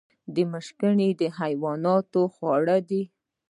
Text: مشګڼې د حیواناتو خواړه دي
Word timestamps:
مشګڼې 0.51 1.09
د 1.19 1.21
حیواناتو 1.37 2.21
خواړه 2.33 2.77
دي 2.89 3.01